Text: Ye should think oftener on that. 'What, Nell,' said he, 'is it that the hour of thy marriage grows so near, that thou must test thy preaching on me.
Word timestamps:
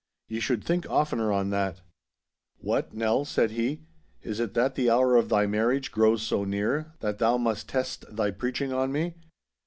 Ye 0.27 0.39
should 0.39 0.63
think 0.63 0.89
oftener 0.89 1.31
on 1.31 1.51
that. 1.51 1.81
'What, 2.57 2.91
Nell,' 2.91 3.23
said 3.23 3.51
he, 3.51 3.81
'is 4.23 4.39
it 4.39 4.55
that 4.55 4.73
the 4.73 4.89
hour 4.89 5.15
of 5.15 5.29
thy 5.29 5.45
marriage 5.45 5.91
grows 5.91 6.23
so 6.23 6.43
near, 6.43 6.93
that 7.01 7.19
thou 7.19 7.37
must 7.37 7.69
test 7.69 8.05
thy 8.09 8.31
preaching 8.31 8.73
on 8.73 8.91
me. 8.91 9.13